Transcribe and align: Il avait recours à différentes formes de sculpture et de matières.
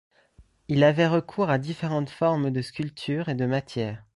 Il 0.67 0.83
avait 0.83 1.05
recours 1.05 1.51
à 1.51 1.59
différentes 1.59 2.09
formes 2.09 2.49
de 2.49 2.63
sculpture 2.63 3.29
et 3.29 3.35
de 3.35 3.45
matières. 3.45 4.03